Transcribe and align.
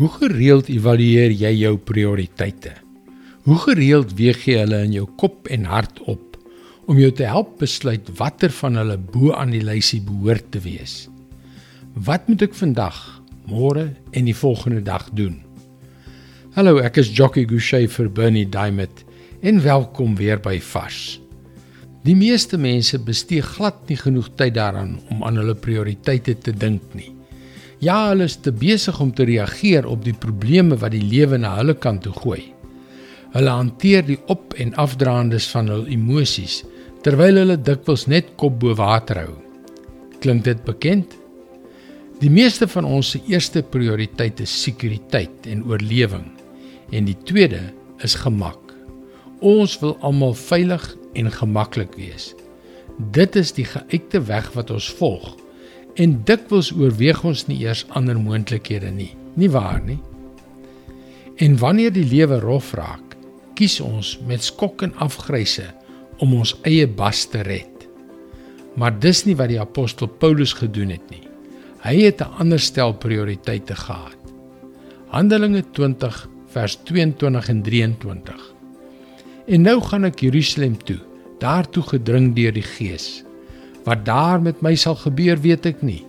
Hoe 0.00 0.08
gereeld 0.08 0.70
evalueer 0.72 1.34
jy 1.36 1.50
jou 1.66 1.74
prioriteite? 1.76 2.70
Hoe 3.44 3.58
gereeld 3.60 4.14
weeg 4.16 4.46
jy 4.48 4.62
hulle 4.62 4.78
in 4.86 4.94
jou 4.96 5.04
kop 5.20 5.50
en 5.52 5.66
hart 5.68 6.00
op 6.08 6.38
om 6.88 6.96
jou 6.96 7.10
te 7.12 7.26
help 7.28 7.58
besluit 7.60 8.08
watter 8.16 8.54
van 8.62 8.80
hulle 8.80 8.96
bo 8.96 9.34
aan 9.36 9.52
die 9.52 9.60
lysie 9.60 10.00
behoort 10.00 10.48
te 10.54 10.64
wees? 10.64 11.10
Wat 11.92 12.24
moet 12.30 12.46
ek 12.48 12.56
vandag, 12.56 12.96
môre 13.44 13.90
en 14.16 14.32
die 14.32 14.36
volgende 14.36 14.80
dag 14.88 15.10
doen? 15.12 15.42
Hallo, 16.56 16.80
ek 16.80 17.02
is 17.04 17.12
Jockey 17.12 17.44
Gouchee 17.44 17.84
vir 17.92 18.08
Bernie 18.08 18.48
Diamond 18.48 19.04
en 19.44 19.60
welkom 19.60 20.16
weer 20.16 20.40
by 20.40 20.56
Vars. 20.72 21.18
Die 22.08 22.16
meeste 22.16 22.56
mense 22.56 22.96
bestee 22.96 23.44
glad 23.44 23.84
nie 23.92 24.00
genoeg 24.00 24.32
tyd 24.40 24.56
daaraan 24.56 25.02
om 25.12 25.20
aan 25.20 25.36
hulle 25.44 25.54
prioriteite 25.54 26.40
te 26.40 26.56
dink 26.56 26.96
nie. 26.96 27.12
Ja, 27.82 28.12
hulle 28.12 28.28
is 28.30 28.36
te 28.38 28.52
besig 28.54 29.00
om 29.02 29.10
te 29.10 29.24
reageer 29.26 29.88
op 29.90 30.04
die 30.06 30.14
probleme 30.14 30.76
wat 30.78 30.92
die 30.94 31.02
lewe 31.02 31.40
na 31.42 31.56
hulle 31.56 31.74
kant 31.74 32.04
toe 32.04 32.12
gooi. 32.14 32.44
Hulle 33.34 33.50
hanteer 33.50 34.04
die 34.06 34.20
op- 34.30 34.54
en 34.54 34.70
afdraandes 34.78 35.48
van 35.50 35.66
hul 35.72 35.88
emosies 35.90 36.60
terwyl 37.02 37.40
hulle 37.40 37.56
dikwels 37.58 38.06
net 38.06 38.36
kop 38.38 38.60
bo 38.60 38.76
water 38.78 39.24
hou. 39.24 39.34
Klink 40.22 40.44
dit 40.44 40.62
bekend? 40.64 41.16
Die 42.20 42.30
meeste 42.30 42.68
van 42.68 42.84
ons 42.84 43.10
se 43.10 43.20
eerste 43.26 43.62
prioriteit 43.62 44.40
is 44.40 44.62
sekuriteit 44.62 45.50
en 45.50 45.66
oorlewing 45.66 46.30
en 46.92 47.04
die 47.04 47.18
tweede 47.26 47.72
is 47.98 48.14
gemak. 48.14 48.60
Ons 49.40 49.80
wil 49.82 49.96
almal 50.06 50.34
veilig 50.38 50.86
en 51.18 51.34
gemaklik 51.34 51.98
wees. 51.98 52.30
Dit 53.10 53.34
is 53.34 53.50
die 53.52 53.66
geuite 53.66 54.22
weg 54.30 54.52
wat 54.54 54.70
ons 54.70 54.86
volg 55.02 55.34
en 56.00 56.14
dikwels 56.24 56.72
oorweeg 56.72 57.24
ons 57.24 57.46
nie 57.48 57.58
eers 57.64 57.84
ander 57.96 58.18
moontlikhede 58.20 58.90
nie. 58.90 59.12
Nie 59.36 59.50
waar 59.52 59.80
nie? 59.84 59.98
En 61.36 61.56
wanneer 61.58 61.92
die 61.92 62.06
lewe 62.06 62.38
rof 62.40 62.72
raak, 62.78 63.16
kies 63.56 63.80
ons 63.80 64.16
met 64.28 64.44
skok 64.44 64.84
en 64.86 64.94
afgryse 65.04 65.66
om 66.22 66.34
ons 66.38 66.54
eie 66.68 66.86
bas 66.86 67.24
te 67.28 67.42
red. 67.46 67.86
Maar 68.76 68.94
dis 69.00 69.24
nie 69.26 69.36
wat 69.36 69.50
die 69.52 69.60
apostel 69.60 70.08
Paulus 70.08 70.54
gedoen 70.56 70.94
het 70.94 71.04
nie. 71.10 71.24
Hy 71.82 71.96
het 72.06 72.20
'n 72.22 72.38
ander 72.38 72.60
stel 72.60 72.94
prioriteite 72.94 73.74
gehad. 73.74 74.20
Handelinge 75.08 75.64
20 75.72 76.28
vers 76.46 76.76
22 76.84 77.48
en 77.48 77.62
23. 77.62 78.54
En 79.46 79.62
nou 79.62 79.80
gaan 79.80 80.04
ek 80.04 80.20
Jerusalem 80.20 80.76
toe, 80.84 80.98
daartoe 81.38 81.82
gedring 81.82 82.34
deur 82.34 82.52
die 82.52 82.62
Gees. 82.62 83.24
Wat 83.84 84.04
daar 84.06 84.42
met 84.42 84.62
my 84.62 84.74
sal 84.78 84.96
gebeur, 85.00 85.40
weet 85.42 85.66
ek 85.66 85.82
nie. 85.82 86.02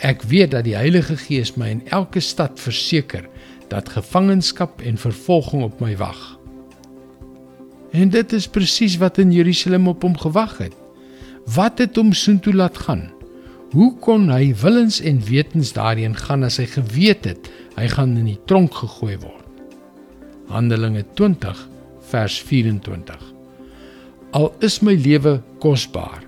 Ek 0.00 0.22
weet 0.28 0.54
dat 0.54 0.64
die 0.64 0.76
Heilige 0.78 1.18
Gees 1.20 1.54
my 1.60 1.68
in 1.74 1.82
elke 1.92 2.22
stad 2.24 2.60
verseker 2.60 3.26
dat 3.70 3.92
gevangenskap 3.92 4.80
en 4.80 4.96
vervolging 4.98 5.62
op 5.62 5.80
my 5.84 5.92
wag. 6.00 6.20
En 7.92 8.10
dit 8.10 8.32
is 8.32 8.48
presies 8.48 8.96
wat 9.02 9.18
in 9.18 9.32
Jerusalem 9.34 9.88
op 9.90 10.02
hom 10.02 10.16
gewag 10.18 10.58
het. 10.62 10.76
Wat 11.54 11.78
het 11.78 11.96
hom 11.98 12.12
soontoe 12.14 12.54
laat 12.54 12.78
gaan? 12.86 13.10
Hoe 13.70 13.92
kon 14.02 14.30
hy 14.32 14.54
willens 14.62 15.00
en 15.00 15.20
wetens 15.26 15.74
daarheen 15.76 16.16
gaan 16.16 16.42
as 16.46 16.58
hy 16.58 16.66
geweet 16.70 17.28
het 17.28 17.50
hy 17.76 17.86
gaan 17.92 18.16
in 18.18 18.26
die 18.32 18.40
tronk 18.50 18.74
gegooi 18.74 19.14
word? 19.22 19.46
Handelinge 20.50 21.04
20 21.14 21.60
vers 22.10 22.40
24. 22.48 23.20
Al 24.34 24.50
is 24.66 24.80
my 24.82 24.96
lewe 24.98 25.38
kosbaar, 25.62 26.24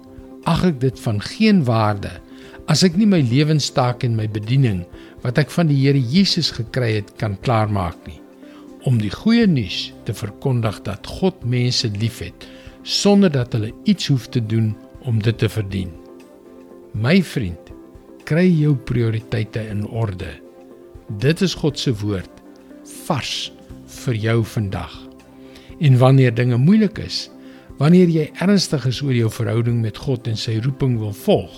ag 0.52 0.66
ek 0.68 0.80
dit 0.82 1.04
van 1.04 1.20
geen 1.24 1.64
waarde 1.68 2.12
as 2.72 2.84
ek 2.86 2.98
nie 3.00 3.08
my 3.08 3.22
lewenstaak 3.26 4.04
en 4.06 4.18
my 4.18 4.28
bediening 4.30 4.84
wat 5.24 5.38
ek 5.40 5.50
van 5.54 5.70
die 5.70 5.78
Here 5.82 6.00
Jesus 6.14 6.52
gekry 6.54 6.96
het 7.00 7.14
kan 7.20 7.38
klaarmaak 7.46 7.98
nie 8.06 8.18
om 8.88 8.98
die 8.98 9.12
goeie 9.14 9.46
nuus 9.46 9.92
te 10.06 10.14
verkondig 10.14 10.80
dat 10.86 11.06
God 11.06 11.44
mense 11.46 11.90
liefhet 12.02 12.46
sonder 12.82 13.30
dat 13.30 13.52
hulle 13.54 13.70
iets 13.86 14.08
hoef 14.10 14.26
te 14.34 14.42
doen 14.46 14.72
om 15.06 15.22
dit 15.22 15.38
te 15.38 15.48
verdien. 15.48 15.90
My 16.92 17.22
vriend, 17.22 17.70
kry 18.26 18.46
jou 18.46 18.74
prioriteite 18.76 19.62
in 19.70 19.84
orde. 19.86 20.30
Dit 21.22 21.42
is 21.42 21.54
God 21.58 21.78
se 21.78 21.94
woord 22.02 22.42
vars 23.06 23.52
vir 24.02 24.18
jou 24.18 24.38
vandag. 24.54 24.92
En 25.82 25.98
wanneer 25.98 26.34
dinge 26.34 26.58
moeilik 26.58 26.98
is, 27.02 27.28
Wanneer 27.82 28.10
jy 28.14 28.28
ernstig 28.38 28.84
is 28.86 29.00
oor 29.02 29.14
jou 29.16 29.28
verhouding 29.32 29.80
met 29.82 29.96
God 29.98 30.28
en 30.30 30.36
sy 30.38 30.60
roeping 30.62 31.00
wil 31.00 31.14
volg, 31.24 31.54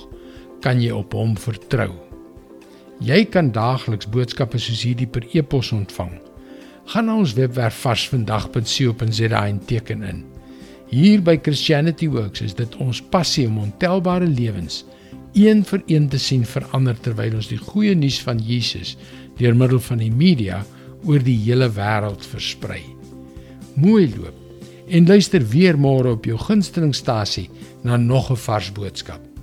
kan 0.64 0.78
jy 0.80 0.88
op 0.96 1.12
hom 1.12 1.34
vertrou. 1.36 1.90
Jy 3.04 3.26
kan 3.28 3.50
daagliks 3.52 4.08
boodskappe 4.08 4.56
soos 4.56 4.86
hierdie 4.86 5.08
per 5.10 5.26
e-pos 5.36 5.74
ontvang. 5.76 6.14
Gaan 6.94 7.10
na 7.10 7.18
ons 7.20 7.34
webwerf 7.36 7.76
varsvandag.co.za 7.84 9.42
en 9.42 9.58
teken 9.68 10.06
in. 10.08 10.22
Hier 10.88 11.20
by 11.26 11.34
Christianity 11.42 12.08
Works 12.08 12.40
is 12.46 12.56
dit 12.56 12.78
ons 12.80 13.02
passie 13.12 13.44
om 13.50 13.58
ontelbare 13.66 14.28
lewens 14.30 14.84
een 15.36 15.60
vir 15.68 15.82
een 15.90 16.06
te 16.08 16.20
sien 16.22 16.46
verander 16.48 16.96
terwyl 17.04 17.36
ons 17.36 17.50
die 17.52 17.60
goeie 17.60 17.92
nuus 17.98 18.20
van 18.24 18.40
Jesus 18.40 18.94
deur 19.36 19.58
middel 19.58 19.82
van 19.90 20.00
die 20.00 20.12
media 20.14 20.62
oor 21.04 21.20
die 21.20 21.36
hele 21.42 21.68
wêreld 21.74 22.24
versprei. 22.32 22.80
Mooi 23.76 24.08
loop 24.14 24.43
en 24.88 25.06
luister 25.06 25.46
weer 25.48 25.78
môre 25.78 26.10
op 26.16 26.24
jou 26.24 26.38
gunstelingstasie 26.38 27.48
na 27.82 27.96
nog 27.96 28.30
'n 28.30 28.36
vars 28.36 28.72
boodskap. 28.72 29.33